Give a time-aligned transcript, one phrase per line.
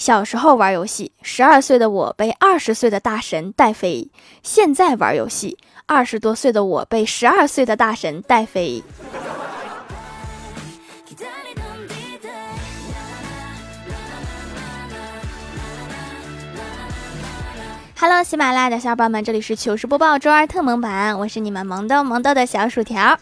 [0.00, 4.10] 小时候玩游戏，十二岁的我被二十岁的大神带飞；
[4.42, 8.82] 现在玩游戏，二十多岁的我被十二岁的大神带飞。
[17.98, 23.18] Hello，喜马拉雅的小伙伴们，这里是糗事播报周二特萌版，我是你们萌豆萌豆的小薯条。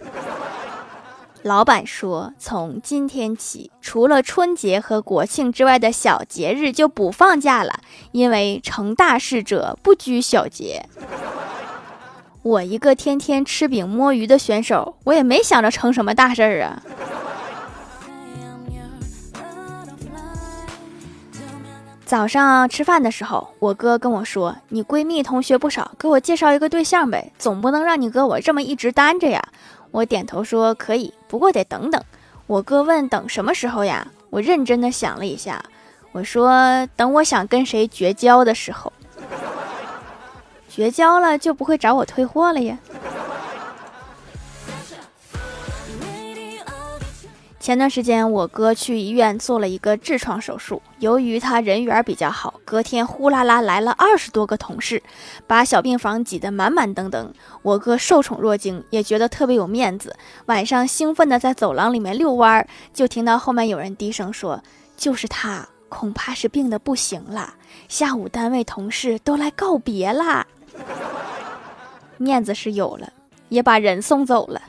[1.48, 7.80] 老板说，从今天起，除了春节和国庆之外的小节日就不放假了，
[8.12, 10.84] 因为成大事者不拘小节。
[12.44, 16.82] 我一个天天吃饼摸鱼的选手，我也没想着成什么大事儿啊。
[22.04, 29.42] 早上吃饭的时候，我哥跟我说：“你闺蜜同学不少，给我介绍一个对象呗，总不能让你哥我这么一直单着呀。”
[29.90, 32.02] 我点头说：“可以，不过得等等。”
[32.46, 35.62] 我哥问：“等什么时候呀？”我认真的想了一下，
[36.12, 38.92] 我说：“等我想跟谁绝交的时候，
[40.68, 42.78] 绝交了就不会找我退货了呀。”
[47.60, 50.80] 前段时间，我哥去医院做了一个痔疮手术。
[51.00, 55.02] 由于他人缘比较好，隔天呼啦啦来了二十多个同事，
[55.46, 57.32] 把小病房挤得满满登登。
[57.62, 60.16] 我哥受宠若惊，也觉得特别有面子。
[60.46, 62.64] 晚上兴奋地在走廊里面遛弯，
[62.94, 64.62] 就听到后面有人低声说
[64.96, 67.54] ：“就是他，恐怕是病得不行了。
[67.88, 70.46] 下午单位同事都来告别啦。
[72.18, 73.12] ”面子是有了，
[73.48, 74.62] 也把人送走了。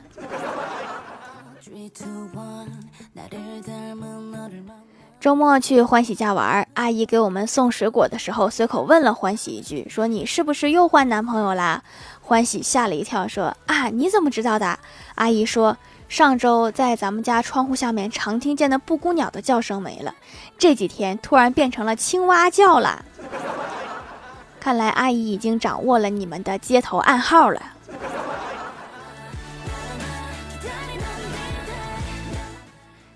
[5.20, 11.82] 周末去欢喜家玩，阿姨给我们送水果的时候，随口问了欢喜一句：“说你是不是又换男朋友啦？”
[12.20, 14.78] 欢喜吓了一跳，说：“啊，你怎么知道的？”
[15.16, 15.76] 阿姨说
[16.08, 20.14] ：“上周在咱们家窗户下面常听见的布谷鸟的叫声没了，
[20.58, 23.04] 这几天突然变成了青蛙叫了。
[24.58, 27.60] 看来阿姨已经掌握了你们的街头暗号了。”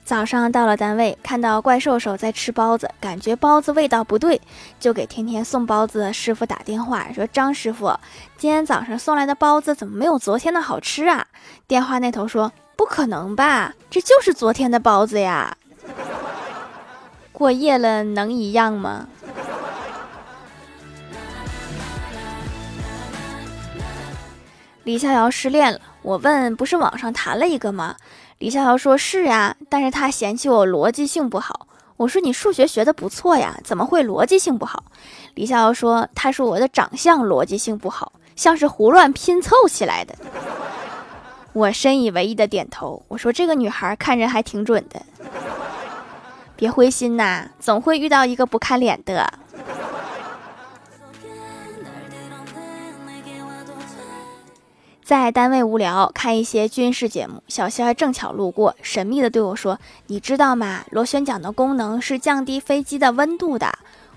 [0.04, 4.38] 早上到了单位，看到怪兽兽在吃包子，感觉包子味道不对，
[4.78, 7.98] 就给天天送包子的师傅打电话，说：“张师傅，
[8.36, 11.26] 今天早上送来的包子怎么没有昨天的好吃啊？”
[11.66, 15.56] 电话那头说：“不可能吧，这就是昨天的包子呀，
[17.32, 19.08] 过夜了能一样吗？”
[24.84, 27.96] 李逍遥失恋了，我问：“不是网上谈了一个吗？”
[28.44, 31.66] 李逍遥说：“是呀，但是他嫌弃我逻辑性不好。”
[31.96, 34.84] 我说：“你数学学的不错呀，怎么会逻辑性不好？”
[35.32, 40.14] 李逍遥说：“他说我的长相逻辑性不好，像是胡乱拼凑起来的。”
[41.54, 43.02] 我深以为意的点头。
[43.08, 45.00] 我说：“这个女孩看人还挺准的，
[46.54, 49.32] 别灰心呐，总会遇到一个不看脸的。”
[55.04, 59.78] 在单位无聊，看一些军事节目，小仙儿正巧路过，神秘的对我说
[60.08, 60.82] ：“你知道吗？
[60.90, 63.70] 螺旋桨的功能是降低飞机的温度的。”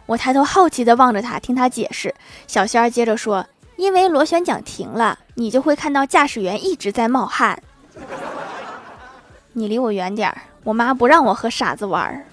[0.08, 2.16] 我抬头好奇的望着他，听他解释。
[2.48, 7.62] 小仙儿接着说：“因为螺旋桨停了，你就会看到驾驶员一直在冒汗。”
[9.52, 12.26] 你离我远点儿，我妈不让我和傻子玩儿。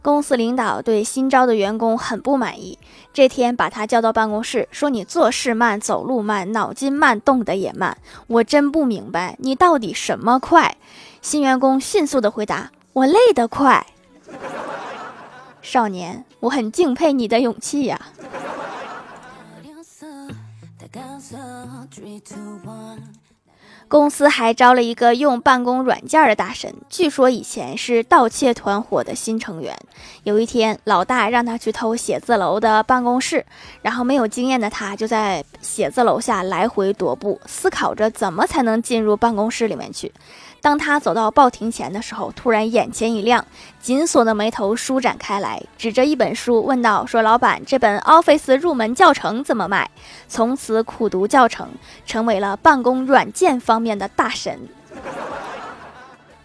[0.00, 2.78] 公司领导对新招的员工很不满意，
[3.12, 7.98] 这天把他叫到办公室，说：“你做事慢，走路慢，脑筋慢，动得也慢。
[8.26, 10.76] 我真不明白，你到底什么快？”
[11.20, 13.86] 新员工迅速的回答：“我累得快。”
[15.60, 18.00] 少年，我很敬佩你的勇气呀。
[23.88, 29.74] 公司还招了一个用办公软件的大神，据说以前是盗窃团伙的新成员。
[30.24, 33.44] 有一天，老大让他去偷写字楼的办公室，
[33.80, 40.12] 然后没有经验的他就在写字楼下来回踱步，思考着怎么才能进入办公室里面去。
[40.68, 43.42] 当他走到报亭前的时候，突然眼前一亮，
[43.80, 49.90] 紧锁的眉头舒展开来，指着一本书问道：“说老板，这本 Office 入门教程怎么卖？”
[50.28, 51.70] 从此苦读教程，
[52.04, 54.68] 成为了办公软件方面的大神。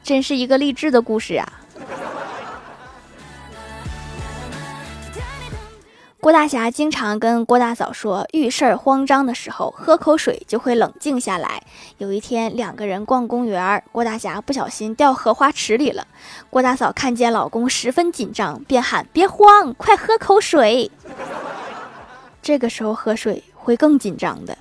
[0.02, 1.46] 真是一个励志的故事啊！
[6.24, 11.62] 郭大侠经常跟郭大嫂说，遇事儿慌张的时候，喝口水就会冷静下来。
[11.98, 16.08] 有一天，两个人逛公园，郭大侠不小心掉荷花池里了。
[16.50, 20.90] 郭大嫂看见老公十分紧张，便喊：“别慌，快喝口水。”
[22.42, 24.58] 这个时候喝水会更紧张的。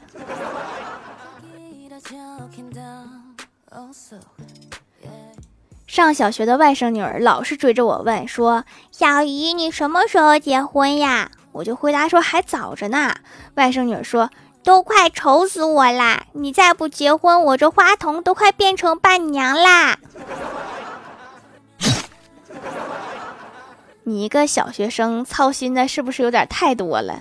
[5.86, 13.14] 上小学的外甥女儿老是追着我问，说：“小姨，你什么时候结婚呀？”我就回答说：“还早着呢。”
[13.54, 14.30] 外甥女说
[14.64, 16.24] ：“都快愁死我啦！
[16.32, 19.98] 你再不结婚，我这花童都快变成伴娘啦！”
[24.04, 27.20] 你一个小学生操心的是不是有点太多了？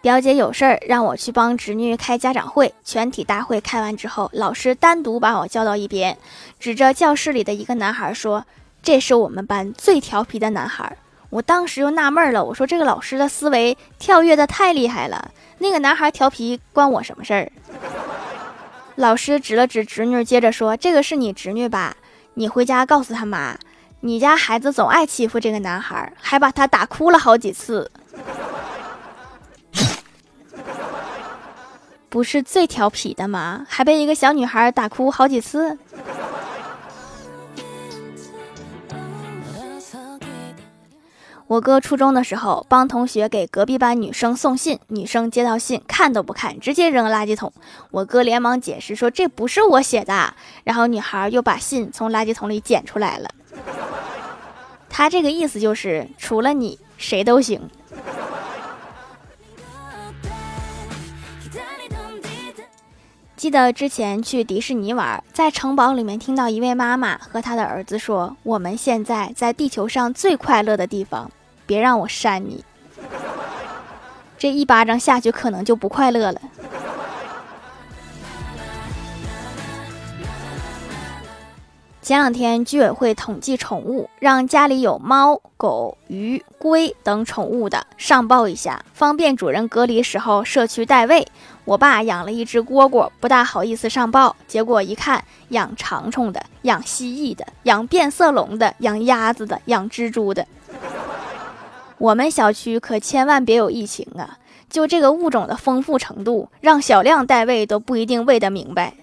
[0.00, 2.72] 表姐有事儿让我去帮侄女开家长会。
[2.84, 6.16] 全体大会开完之后，老师单独把我叫到一边，
[6.60, 8.44] 指着教室里的一个男孩说
[8.80, 10.96] ：“这是我们班最调皮的男孩。”
[11.30, 17.52] 我当时就纳闷了，我说：“这个老师的思维跳跃的太厉害了，那个男孩调皮关我什么事儿？”
[18.96, 21.96] 老师指了指侄女，接着说：“这个是你侄女吧？
[22.34, 23.58] 你回家告诉他妈，
[24.00, 27.90] 你家孩子总爱欺负这个男孩，还把他打哭了好几次。
[32.08, 33.66] 不是最调皮的吗？
[33.68, 35.78] 还被一个小女孩打哭好几次。”
[41.46, 47.50] 我哥初中的时候帮同学给隔壁班女生送信，女生接到信看都不看，直接扔垃圾桶。
[47.90, 50.34] 我哥连忙解释说这不是我写的，
[50.64, 53.30] 然后女孩又把信从垃圾桶里捡出来了。
[54.90, 57.70] 他这个意思就是除了你谁都行。
[63.38, 71.30] 记得之前去迪士尼玩，在城堡里面听到一位妈妈和她的儿子说：“我们现在在地球上最快乐的地方。”
[71.64, 72.64] 别让我扇你，
[74.36, 76.40] 这一巴掌下去可能就不快乐了。
[82.08, 91.28] 前两天居委会统计宠物，让家里有猫、狗、鱼、龟等宠物的上报一下，方便主人隔离时候社区代喂。
[91.66, 100.46] 我爸养了一只蝈蝈，不大好意思上报，结果一看，养长虫的，养蜥蜴的，养变色龙的，养鸭子的，养蜘蛛的。
[101.98, 104.38] 我们小区可千万别有疫情啊！
[104.70, 108.94] 就这个物种的丰富程度，让小亮代喂都不一定喂得明白。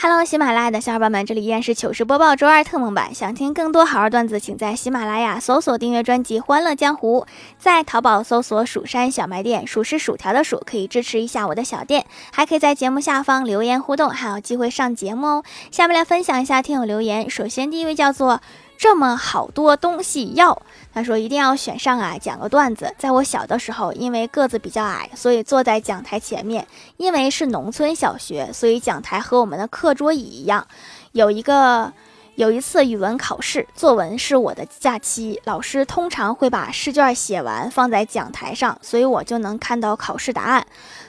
[0.00, 3.12] Hello，喜马拉雅的小伙伴们，这里依然是糗事播报周二特蒙版。
[3.12, 7.22] 想听更多好玩段子，请在喜马拉雅搜索订阅专辑《欢乐江湖》，
[7.58, 12.06] 在淘宝搜索“蜀山小卖店”，数是薯条的数，可以支持一下我的小店。
[12.32, 15.44] 还可以在节目下方留言互动，还有机会上节目哦。
[15.72, 17.28] 下面来分享一下听友留言。
[17.28, 18.40] 首先，第一位叫做。
[18.78, 20.62] 这么好多东西要，
[20.94, 22.16] 他说一定要选上啊！
[22.16, 26.64] 讲个段子，在我小的时候，因为个子比较矮，所以坐在讲台前面。
[26.96, 30.64] 因为是农村小学，所以讲台和我们的课桌椅一样。
[31.10, 31.92] 有一个
[32.36, 40.64] 有一次语文考试，作文是我的假期，老师通常会把试卷写完放在讲台上，所以我就能看到考试答案。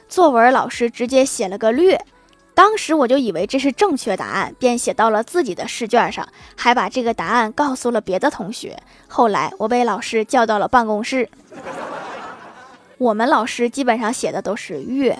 [0.07, 2.03] 作文老师直接写了个略。
[2.59, 6.27] 当时我就以为这是正确答案，便写到了自己的试卷上，
[6.57, 8.77] 还把这个答案告诉了别的同学。
[9.07, 11.29] 后来我被老师叫到了办公室，
[12.97, 15.17] 我们老师基本上写的都是月。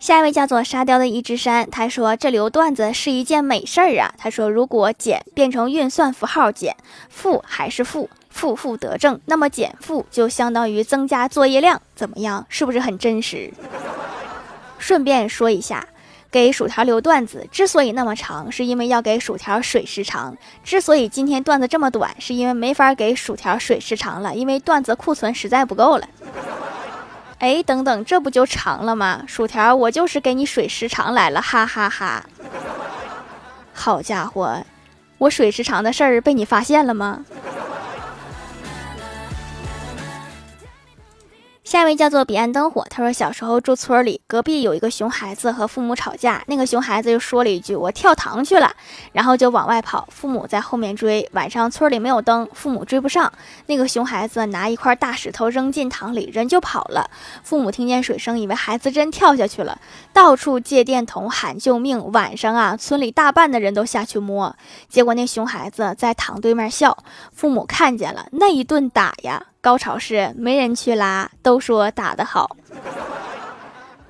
[0.00, 4.12] 下一位叫做沙雕的一只山，他说这留段子是一件美事儿啊。
[4.18, 6.76] 他说如果减变成运算符号减，
[7.08, 8.10] 负还是负。
[8.30, 12.46] 负负得正，那么减负就相当于增加作业量，怎么样？
[12.48, 13.52] 是不是很真实？
[14.78, 15.86] 顺便说一下，
[16.30, 20.32] 给薯条留段子之所以那么长，是因为要给薯条水时长；
[20.64, 26.08] 之所以今天段子这么短，是因为没法给薯条水时长了，因为段子库存实在不够了。
[27.40, 29.24] 哎，等等，这不就长了吗？
[29.26, 32.24] 薯条，我就是给你水时长来了，哈哈哈！
[33.72, 34.64] 好家伙，
[35.18, 37.24] 我水时长的事儿被你发现了吗？
[41.70, 48.74] 下一位叫做彼岸灯火，他说小时候住村里，隔壁有一个熊孩子和父母吵架，那个熊孩子就说了一句我跳塘去了，
[49.12, 51.30] 然后就往外跑，父母在后面追。
[51.32, 53.32] 晚上村里没有灯，父母追不上，
[53.66, 57.08] 那个熊孩子拿一块大石头扔进塘里，人就跑了。
[57.44, 59.80] 父母听见水声，以为孩子真跳下去了，
[60.12, 62.10] 到处借电筒喊救命。
[62.10, 64.56] 晚上啊，村里大半的人都下去摸，
[64.88, 66.98] 结果那熊孩子在塘对面笑，
[67.32, 69.46] 父母看见了，那一顿打呀。
[69.60, 72.56] 高潮是没人去拉，都说打得好，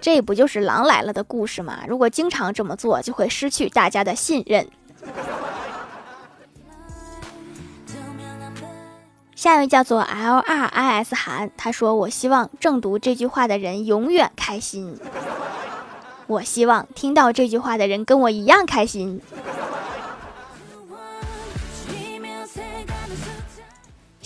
[0.00, 1.80] 这不就是狼来了的故事吗？
[1.88, 4.68] 如果经常这么做，就会失去大家的信任。
[9.34, 14.98] 下一位叫做 L R I S 韩，他说：“我希望正读这句话的人永远开心。
[16.26, 19.20] 我希望听到这句话的人跟我一样开心。”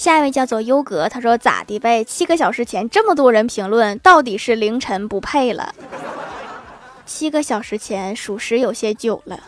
[0.05, 2.05] 下一位叫做优格，他说咋的呗？
[2.05, 5.75] 七个小时前这么多人评论，到底是凌晨不配了？
[7.07, 9.41] 七个小时前属实有些久了。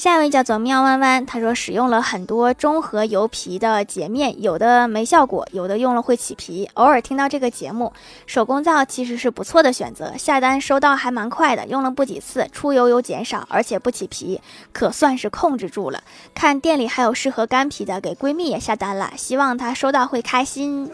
[0.00, 6.70] 下一位叫做喵弯弯，他说使用了很多中和油皮的洁面，有的没效果，有的用了会起皮。
[6.72, 7.92] 偶尔听到这个节目，
[8.24, 10.16] 手工皂其实是不错的选择。
[10.16, 14.40] 下单收到还蛮快的，用了不几次，出油有减少，而且不起皮，
[14.72, 16.02] 可算是控制住了。
[16.34, 20.90] 看店里还有适合干皮的，给闺蜜也下单了，希望她收到会开心。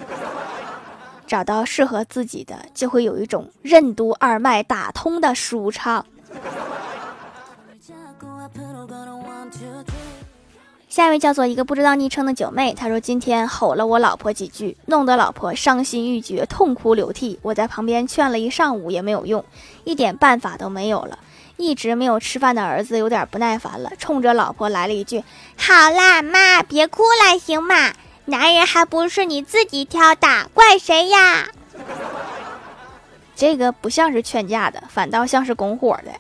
[1.28, 6.04] 找到适合自己的，就会有一种任督二脉打通的舒畅。
[10.96, 17.38] 下一位叫做一个不知道昵称的九妹，她说今天吼了我老婆几句，弄得老婆伤心欲绝，痛哭流涕。
[17.42, 19.44] 我在旁边劝了一上午也没有用，
[19.84, 21.18] 一点办法都没有了。
[21.58, 25.22] 一直没有吃饭的儿子有点不耐烦了，冲着老婆来了一句
[25.58, 27.92] ：“好啦，妈，别哭了，行吗？
[28.24, 31.48] 男人还不是你自己挑的，怪谁呀？”
[33.36, 36.12] 这个不像是劝架的，反倒像是拱火的。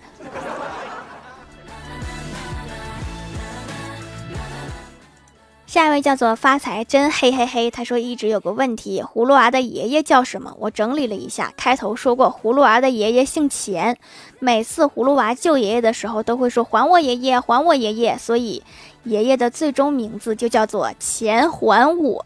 [5.76, 10.56] 下一位叫做发财真嘿嘿嘿，他说一直有个问题，葫芦娃的爷爷叫什么？
[10.58, 13.98] 我整理了一下，开头说过葫芦娃的爷爷姓钱，
[14.38, 18.62] 每次葫芦娃救爷爷的时候都会说还我爷爷，还我爷爷，所以
[19.04, 22.24] 爷爷的最终名字就叫做钱还我，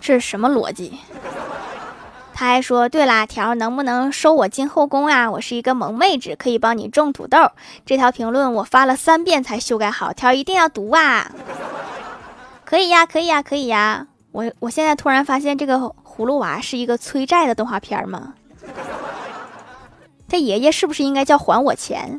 [0.00, 0.94] 这是什么逻辑？
[2.34, 5.30] 他还说：“对啦，条能不能收我进后宫啊？
[5.30, 7.50] 我是一个萌妹纸，可以帮你种土豆。”
[7.86, 11.30] 这条评论我发了三遍才修改好，条一定要读啊！
[12.64, 14.06] 可以呀，可以呀，可以呀！
[14.32, 18.34] 我我现在突然发现这个葫芦娃是一个催债的动画片吗？
[20.26, 22.18] 他爷爷是不是应该叫还我钱？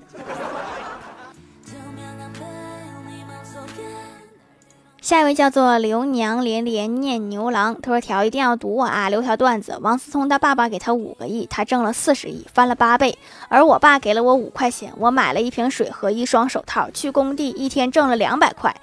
[5.03, 9.77] 下一位叫做刘娘连连念牛郎，他说：“条一定要读我啊，留条段子。
[9.81, 13.17] 王思聪他爸爸给他五个亿，他挣了四十亿，翻了八倍。
[13.49, 18.73] 而我爸给了我五块钱，我买了一瓶水和一双手套，去工地一天挣了两百块，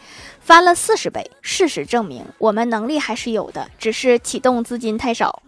[0.40, 1.30] 翻了四十倍。
[1.40, 5.42] 事实证明，我们能力还是有的，只是启动资金太少。”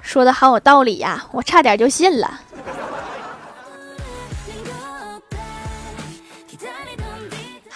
[0.00, 2.40] 说的好有道理呀，我差点就信了。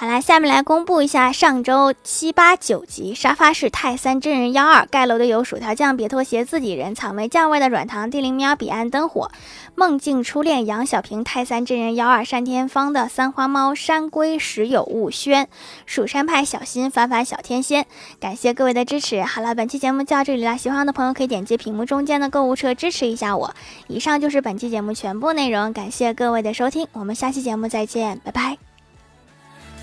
[0.00, 9.32] 好啦，下面来公布一下上周七八九集沙发是泰三真人幺二盖楼的有薯条酱、别拖鞋、自己人、草莓酱味的软糖、地灵喵、彼岸灯火、
[9.74, 15.48] 梦境初恋、杨小平、泰三真人幺二、单天芳的三花猫、山龟时有雾、轩、
[15.84, 17.84] 蜀山派小新、凡凡小天仙，
[18.20, 19.24] 感谢各位的支持。
[19.24, 23.52] 好了，本期节目就到这里啦，喜欢的朋友可以点击屏幕中间的购物车支持一下我。
[23.88, 28.67] 以上就是本期节目全部内容，感谢各位的收听，我们下期节目再见，拜拜。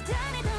[0.06, 0.55] done it